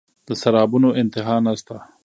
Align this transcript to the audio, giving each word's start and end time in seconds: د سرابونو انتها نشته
د 0.27 0.29
سرابونو 0.41 0.89
انتها 1.01 1.35
نشته 1.45 1.75